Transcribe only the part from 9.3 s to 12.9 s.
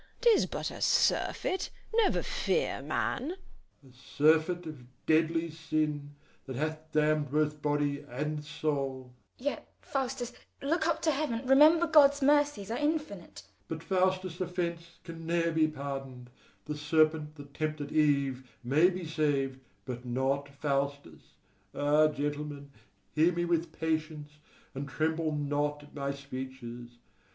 SECOND SCHOLAR. Yet, Faustus, look up to heaven; remember God's mercies are